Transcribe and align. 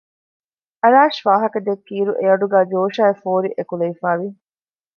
އަރާޝް 0.81 1.19
ވާހަކަދެއްކިއިރު 1.25 2.13
އެއަޑުގައި 2.19 2.67
ޖޯޝާއި 2.71 3.15
ފޯރި 3.21 3.49
އެކުލެވިފައި 3.57 4.19
ވި 4.21 4.27